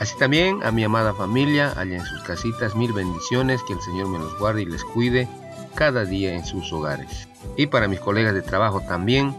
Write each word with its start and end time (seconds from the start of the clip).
Así 0.00 0.16
también 0.16 0.62
a 0.62 0.72
mi 0.72 0.82
amada 0.82 1.12
familia, 1.12 1.74
allá 1.76 1.98
en 1.98 2.06
sus 2.06 2.22
casitas, 2.22 2.74
mil 2.74 2.90
bendiciones, 2.94 3.62
que 3.64 3.74
el 3.74 3.82
Señor 3.82 4.08
me 4.08 4.18
los 4.18 4.36
guarde 4.38 4.62
y 4.62 4.64
les 4.64 4.82
cuide 4.82 5.28
cada 5.74 6.06
día 6.06 6.34
en 6.34 6.42
sus 6.46 6.72
hogares. 6.72 7.28
Y 7.58 7.66
para 7.66 7.86
mis 7.86 8.00
colegas 8.00 8.32
de 8.32 8.40
trabajo 8.40 8.80
también, 8.80 9.36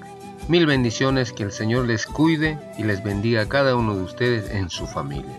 mil 0.48 0.68
bendiciones, 0.68 1.34
que 1.34 1.42
el 1.42 1.52
Señor 1.52 1.88
les 1.88 2.06
cuide 2.06 2.60
y 2.78 2.84
les 2.84 3.04
bendiga 3.04 3.42
a 3.42 3.50
cada 3.50 3.76
uno 3.76 3.96
de 3.96 4.04
ustedes 4.04 4.52
en 4.52 4.70
su 4.70 4.86
familia. 4.86 5.36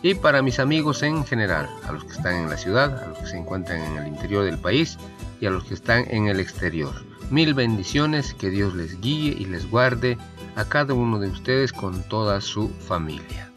Y 0.00 0.14
para 0.14 0.42
mis 0.42 0.60
amigos 0.60 1.02
en 1.02 1.24
general, 1.24 1.68
a 1.88 1.90
los 1.90 2.04
que 2.04 2.12
están 2.12 2.36
en 2.36 2.48
la 2.48 2.56
ciudad, 2.56 3.02
a 3.02 3.08
los 3.08 3.18
que 3.18 3.26
se 3.26 3.38
encuentran 3.38 3.80
en 3.80 3.96
el 3.96 4.06
interior 4.06 4.44
del 4.44 4.58
país 4.58 4.96
y 5.40 5.46
a 5.46 5.50
los 5.50 5.64
que 5.64 5.74
están 5.74 6.04
en 6.08 6.28
el 6.28 6.38
exterior. 6.38 6.92
Mil 7.30 7.54
bendiciones, 7.54 8.32
que 8.34 8.50
Dios 8.50 8.74
les 8.74 9.00
guíe 9.00 9.34
y 9.36 9.44
les 9.44 9.68
guarde 9.68 10.18
a 10.54 10.64
cada 10.64 10.94
uno 10.94 11.18
de 11.18 11.30
ustedes 11.30 11.72
con 11.72 12.02
toda 12.04 12.40
su 12.40 12.68
familia. 12.68 13.51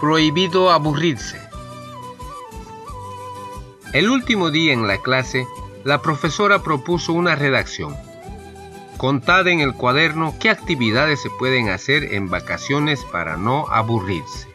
Prohibido 0.00 0.70
aburrirse. 0.70 1.40
El 3.92 4.08
último 4.08 4.52
día 4.52 4.72
en 4.72 4.86
la 4.86 4.98
clase, 4.98 5.44
la 5.82 6.00
profesora 6.02 6.62
propuso 6.62 7.12
una 7.12 7.34
redacción. 7.34 7.96
Contad 8.96 9.48
en 9.48 9.58
el 9.58 9.74
cuaderno 9.74 10.34
qué 10.38 10.50
actividades 10.50 11.20
se 11.20 11.30
pueden 11.30 11.68
hacer 11.68 12.14
en 12.14 12.30
vacaciones 12.30 13.04
para 13.10 13.36
no 13.36 13.66
aburrirse. 13.70 14.46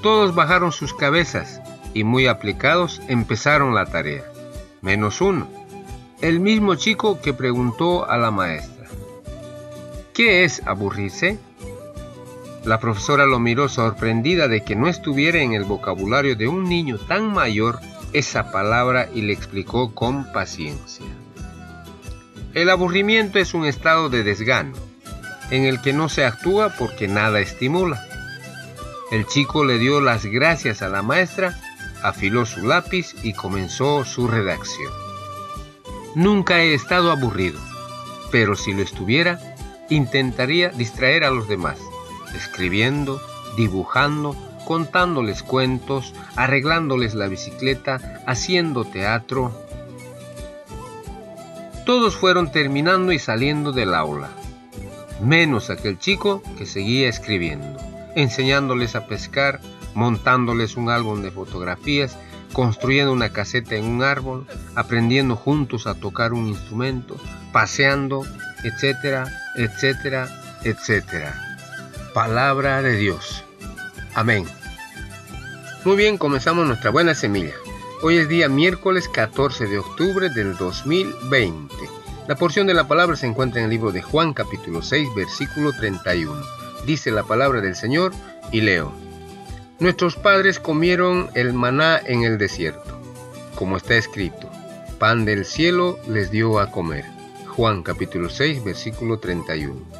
Todos 0.00 0.34
bajaron 0.34 0.72
sus 0.72 0.94
cabezas 0.94 1.60
y 1.92 2.02
muy 2.02 2.26
aplicados 2.26 3.02
empezaron 3.08 3.74
la 3.74 3.84
tarea, 3.84 4.24
menos 4.80 5.20
uno, 5.20 5.48
el 6.22 6.40
mismo 6.40 6.76
chico 6.76 7.20
que 7.20 7.34
preguntó 7.34 8.08
a 8.08 8.16
la 8.16 8.30
maestra, 8.30 8.86
¿qué 10.14 10.44
es 10.44 10.66
aburrirse? 10.66 11.38
La 12.64 12.80
profesora 12.80 13.26
lo 13.26 13.38
miró 13.40 13.68
sorprendida 13.68 14.48
de 14.48 14.64
que 14.64 14.74
no 14.74 14.88
estuviera 14.88 15.40
en 15.40 15.52
el 15.52 15.64
vocabulario 15.64 16.34
de 16.34 16.48
un 16.48 16.64
niño 16.64 16.96
tan 16.96 17.30
mayor 17.30 17.78
esa 18.14 18.50
palabra 18.50 19.10
y 19.14 19.20
le 19.20 19.34
explicó 19.34 19.94
con 19.94 20.32
paciencia. 20.32 21.04
El 22.54 22.70
aburrimiento 22.70 23.38
es 23.38 23.52
un 23.52 23.66
estado 23.66 24.08
de 24.08 24.22
desgano, 24.22 24.72
en 25.50 25.64
el 25.64 25.82
que 25.82 25.92
no 25.92 26.08
se 26.08 26.24
actúa 26.24 26.70
porque 26.70 27.06
nada 27.06 27.40
estimula. 27.40 28.02
El 29.10 29.26
chico 29.26 29.64
le 29.64 29.78
dio 29.78 30.00
las 30.00 30.24
gracias 30.24 30.80
a 30.80 30.88
la 30.88 31.02
maestra, 31.02 31.60
afiló 32.02 32.46
su 32.46 32.66
lápiz 32.66 33.14
y 33.22 33.34
comenzó 33.34 34.06
su 34.06 34.26
redacción. 34.26 34.92
Nunca 36.14 36.62
he 36.62 36.72
estado 36.72 37.12
aburrido, 37.12 37.60
pero 38.30 38.56
si 38.56 38.72
lo 38.72 38.80
estuviera, 38.80 39.38
intentaría 39.90 40.70
distraer 40.70 41.24
a 41.24 41.30
los 41.30 41.46
demás 41.46 41.78
escribiendo, 42.34 43.20
dibujando, 43.56 44.36
contándoles 44.64 45.42
cuentos, 45.42 46.14
arreglándoles 46.36 47.14
la 47.14 47.28
bicicleta, 47.28 48.22
haciendo 48.26 48.84
teatro. 48.84 49.52
Todos 51.84 52.16
fueron 52.16 52.50
terminando 52.50 53.12
y 53.12 53.18
saliendo 53.18 53.72
del 53.72 53.94
aula, 53.94 54.30
menos 55.20 55.70
aquel 55.70 55.98
chico 55.98 56.42
que 56.56 56.66
seguía 56.66 57.08
escribiendo, 57.08 57.78
enseñándoles 58.14 58.96
a 58.96 59.06
pescar, 59.06 59.60
montándoles 59.94 60.76
un 60.76 60.88
álbum 60.88 61.22
de 61.22 61.30
fotografías, 61.30 62.16
construyendo 62.54 63.12
una 63.12 63.30
caseta 63.30 63.74
en 63.74 63.84
un 63.84 64.02
árbol, 64.02 64.46
aprendiendo 64.76 65.36
juntos 65.36 65.86
a 65.86 65.94
tocar 65.94 66.32
un 66.32 66.48
instrumento, 66.48 67.16
paseando, 67.52 68.24
etcétera, 68.62 69.26
etcétera, 69.56 70.28
etcétera. 70.62 71.53
Palabra 72.14 72.80
de 72.80 72.94
Dios. 72.94 73.42
Amén. 74.14 74.46
Muy 75.84 75.96
bien, 75.96 76.16
comenzamos 76.16 76.64
nuestra 76.64 76.90
buena 76.90 77.12
semilla. 77.12 77.54
Hoy 78.02 78.18
es 78.18 78.28
día 78.28 78.48
miércoles 78.48 79.08
14 79.08 79.66
de 79.66 79.78
octubre 79.78 80.30
del 80.30 80.56
2020. 80.56 81.74
La 82.28 82.36
porción 82.36 82.68
de 82.68 82.74
la 82.74 82.86
palabra 82.86 83.16
se 83.16 83.26
encuentra 83.26 83.58
en 83.58 83.64
el 83.64 83.72
libro 83.72 83.90
de 83.90 84.00
Juan 84.00 84.32
capítulo 84.32 84.80
6 84.80 85.08
versículo 85.16 85.72
31. 85.72 86.40
Dice 86.86 87.10
la 87.10 87.24
palabra 87.24 87.60
del 87.60 87.74
Señor 87.74 88.12
y 88.52 88.60
leo. 88.60 88.92
Nuestros 89.80 90.14
padres 90.14 90.60
comieron 90.60 91.30
el 91.34 91.52
maná 91.52 91.98
en 91.98 92.22
el 92.22 92.38
desierto, 92.38 92.96
como 93.56 93.76
está 93.76 93.96
escrito, 93.96 94.48
pan 95.00 95.24
del 95.24 95.44
cielo 95.44 95.98
les 96.08 96.30
dio 96.30 96.60
a 96.60 96.70
comer. 96.70 97.06
Juan 97.56 97.82
capítulo 97.82 98.30
6 98.30 98.62
versículo 98.62 99.18
31. 99.18 99.93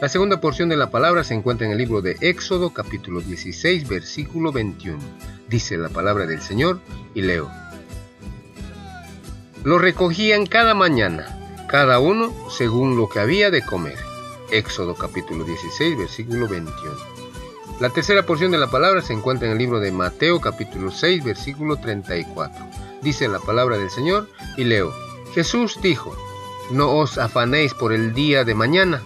La 0.00 0.08
segunda 0.08 0.40
porción 0.40 0.70
de 0.70 0.78
la 0.78 0.90
palabra 0.90 1.24
se 1.24 1.34
encuentra 1.34 1.66
en 1.66 1.72
el 1.72 1.78
libro 1.78 2.00
de 2.00 2.16
Éxodo 2.22 2.72
capítulo 2.72 3.20
16 3.20 3.86
versículo 3.86 4.50
21. 4.50 4.98
Dice 5.46 5.76
la 5.76 5.90
palabra 5.90 6.24
del 6.24 6.40
Señor 6.40 6.80
y 7.14 7.20
leo. 7.20 7.50
Lo 9.62 9.78
recogían 9.78 10.46
cada 10.46 10.72
mañana, 10.72 11.66
cada 11.68 11.98
uno 11.98 12.32
según 12.48 12.96
lo 12.96 13.10
que 13.10 13.20
había 13.20 13.50
de 13.50 13.60
comer. 13.60 13.98
Éxodo 14.50 14.94
capítulo 14.94 15.44
16 15.44 15.98
versículo 15.98 16.48
21. 16.48 16.96
La 17.78 17.90
tercera 17.90 18.24
porción 18.24 18.52
de 18.52 18.58
la 18.58 18.70
palabra 18.70 19.02
se 19.02 19.12
encuentra 19.12 19.48
en 19.48 19.52
el 19.52 19.58
libro 19.58 19.80
de 19.80 19.92
Mateo 19.92 20.40
capítulo 20.40 20.92
6 20.92 21.22
versículo 21.24 21.76
34. 21.76 22.64
Dice 23.02 23.28
la 23.28 23.38
palabra 23.38 23.76
del 23.76 23.90
Señor 23.90 24.30
y 24.56 24.64
leo. 24.64 24.94
Jesús 25.34 25.78
dijo, 25.82 26.16
no 26.70 26.90
os 26.96 27.18
afanéis 27.18 27.74
por 27.74 27.92
el 27.92 28.14
día 28.14 28.44
de 28.44 28.54
mañana 28.54 29.02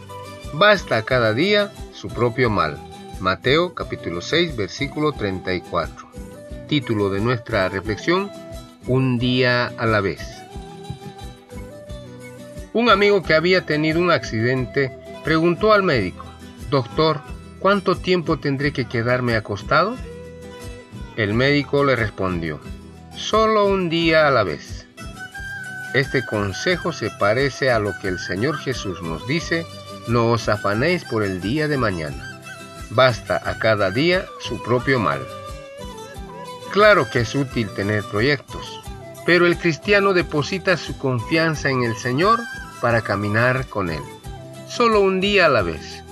basta 0.56 1.02
cada 1.02 1.34
día 1.34 1.72
su 1.92 2.08
propio 2.08 2.48
mal. 2.48 2.78
Mateo 3.20 3.74
capítulo 3.74 4.20
6 4.20 4.56
versículo 4.56 5.12
34. 5.12 6.08
Título 6.68 7.10
de 7.10 7.20
nuestra 7.20 7.68
reflexión, 7.68 8.30
Un 8.86 9.18
día 9.18 9.66
a 9.66 9.86
la 9.86 10.00
vez. 10.00 10.20
Un 12.72 12.88
amigo 12.88 13.22
que 13.22 13.34
había 13.34 13.66
tenido 13.66 14.00
un 14.00 14.10
accidente 14.10 14.96
preguntó 15.24 15.72
al 15.72 15.82
médico, 15.82 16.24
Doctor, 16.70 17.20
¿cuánto 17.58 17.96
tiempo 17.96 18.38
tendré 18.38 18.72
que 18.72 18.86
quedarme 18.86 19.36
acostado? 19.36 19.96
El 21.16 21.34
médico 21.34 21.84
le 21.84 21.96
respondió, 21.96 22.60
Solo 23.16 23.66
un 23.66 23.88
día 23.88 24.28
a 24.28 24.30
la 24.30 24.44
vez. 24.44 24.86
Este 25.94 26.24
consejo 26.26 26.92
se 26.92 27.10
parece 27.10 27.70
a 27.70 27.78
lo 27.78 27.92
que 28.00 28.08
el 28.08 28.18
Señor 28.18 28.58
Jesús 28.58 29.00
nos 29.02 29.26
dice 29.28 29.64
no 30.06 30.32
os 30.32 30.48
afanéis 30.48 31.04
por 31.04 31.22
el 31.22 31.40
día 31.40 31.68
de 31.68 31.78
mañana. 31.78 32.40
Basta 32.90 33.40
a 33.44 33.58
cada 33.58 33.90
día 33.90 34.26
su 34.40 34.62
propio 34.62 35.00
mal. 35.00 35.20
Claro 36.72 37.08
que 37.10 37.20
es 37.20 37.34
útil 37.34 37.68
tener 37.70 38.04
proyectos, 38.04 38.80
pero 39.24 39.46
el 39.46 39.56
cristiano 39.56 40.12
deposita 40.12 40.76
su 40.76 40.98
confianza 40.98 41.70
en 41.70 41.82
el 41.84 41.96
Señor 41.96 42.40
para 42.80 43.02
caminar 43.02 43.66
con 43.66 43.90
Él. 43.90 44.02
Solo 44.68 45.00
un 45.00 45.20
día 45.20 45.46
a 45.46 45.48
la 45.48 45.62
vez. 45.62 46.02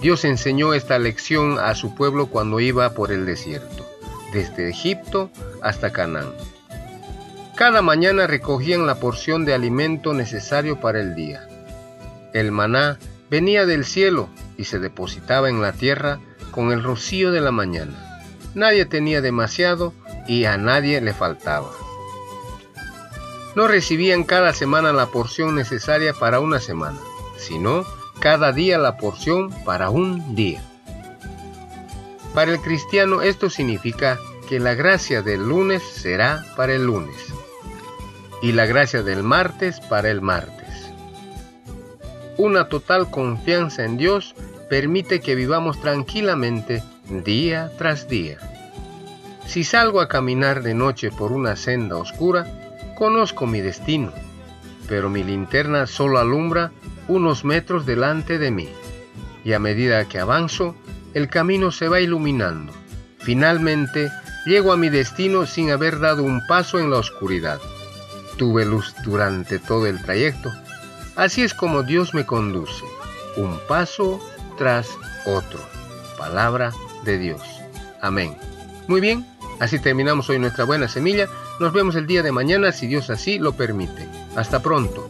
Dios 0.00 0.24
enseñó 0.24 0.74
esta 0.74 0.98
lección 0.98 1.58
a 1.58 1.74
su 1.74 1.94
pueblo 1.94 2.26
cuando 2.26 2.60
iba 2.60 2.90
por 2.90 3.10
el 3.10 3.26
desierto, 3.26 3.86
desde 4.32 4.68
Egipto 4.68 5.30
hasta 5.62 5.92
Canaán. 5.92 6.32
Cada 7.56 7.82
mañana 7.82 8.26
recogían 8.26 8.86
la 8.86 8.96
porción 8.96 9.44
de 9.44 9.54
alimento 9.54 10.12
necesario 10.12 10.80
para 10.80 11.00
el 11.00 11.14
día. 11.14 11.46
El 12.32 12.50
maná 12.50 12.98
venía 13.30 13.66
del 13.66 13.84
cielo 13.84 14.28
y 14.56 14.64
se 14.64 14.78
depositaba 14.78 15.48
en 15.48 15.60
la 15.60 15.72
tierra 15.72 16.20
con 16.50 16.72
el 16.72 16.82
rocío 16.82 17.32
de 17.32 17.40
la 17.40 17.50
mañana. 17.50 18.22
Nadie 18.54 18.86
tenía 18.86 19.20
demasiado 19.20 19.92
y 20.28 20.44
a 20.44 20.56
nadie 20.56 21.00
le 21.00 21.12
faltaba. 21.12 21.70
No 23.56 23.68
recibían 23.68 24.24
cada 24.24 24.52
semana 24.52 24.92
la 24.92 25.06
porción 25.06 25.54
necesaria 25.54 26.12
para 26.12 26.40
una 26.40 26.60
semana, 26.60 26.98
sino 27.36 27.84
cada 28.20 28.52
día 28.52 28.78
la 28.78 28.96
porción 28.96 29.50
para 29.64 29.90
un 29.90 30.34
día. 30.34 30.62
Para 32.34 32.52
el 32.52 32.60
cristiano 32.60 33.22
esto 33.22 33.48
significa 33.48 34.18
que 34.48 34.58
la 34.58 34.74
gracia 34.74 35.22
del 35.22 35.48
lunes 35.48 35.82
será 35.82 36.44
para 36.56 36.74
el 36.74 36.84
lunes 36.84 37.16
y 38.42 38.52
la 38.52 38.66
gracia 38.66 39.02
del 39.02 39.22
martes 39.22 39.80
para 39.80 40.10
el 40.10 40.20
martes. 40.20 40.63
Una 42.36 42.68
total 42.68 43.10
confianza 43.10 43.84
en 43.84 43.96
Dios 43.96 44.34
permite 44.68 45.20
que 45.20 45.34
vivamos 45.34 45.80
tranquilamente 45.80 46.82
día 47.24 47.70
tras 47.78 48.08
día. 48.08 48.38
Si 49.46 49.62
salgo 49.62 50.00
a 50.00 50.08
caminar 50.08 50.62
de 50.62 50.74
noche 50.74 51.10
por 51.10 51.30
una 51.30 51.54
senda 51.54 51.96
oscura, 51.96 52.46
conozco 52.96 53.46
mi 53.46 53.60
destino, 53.60 54.12
pero 54.88 55.10
mi 55.10 55.22
linterna 55.22 55.86
solo 55.86 56.18
alumbra 56.18 56.72
unos 57.06 57.44
metros 57.44 57.86
delante 57.86 58.38
de 58.38 58.50
mí, 58.50 58.68
y 59.44 59.52
a 59.52 59.58
medida 59.58 60.06
que 60.06 60.18
avanzo, 60.18 60.74
el 61.12 61.28
camino 61.28 61.70
se 61.70 61.88
va 61.88 62.00
iluminando. 62.00 62.72
Finalmente, 63.18 64.10
llego 64.46 64.72
a 64.72 64.76
mi 64.76 64.88
destino 64.88 65.46
sin 65.46 65.70
haber 65.70 66.00
dado 66.00 66.24
un 66.24 66.44
paso 66.46 66.78
en 66.78 66.90
la 66.90 66.98
oscuridad. 66.98 67.60
Tuve 68.36 68.64
luz 68.64 68.94
durante 69.04 69.58
todo 69.58 69.86
el 69.86 70.02
trayecto. 70.02 70.52
Así 71.16 71.42
es 71.42 71.54
como 71.54 71.82
Dios 71.84 72.12
me 72.12 72.26
conduce, 72.26 72.84
un 73.36 73.58
paso 73.68 74.20
tras 74.58 74.88
otro. 75.26 75.60
Palabra 76.18 76.72
de 77.04 77.18
Dios. 77.18 77.40
Amén. 78.00 78.36
Muy 78.88 79.00
bien, 79.00 79.24
así 79.60 79.78
terminamos 79.78 80.28
hoy 80.28 80.38
nuestra 80.38 80.64
buena 80.64 80.88
semilla. 80.88 81.28
Nos 81.60 81.72
vemos 81.72 81.94
el 81.94 82.06
día 82.06 82.22
de 82.22 82.32
mañana 82.32 82.72
si 82.72 82.88
Dios 82.88 83.10
así 83.10 83.38
lo 83.38 83.52
permite. 83.52 84.08
Hasta 84.36 84.60
pronto. 84.60 85.08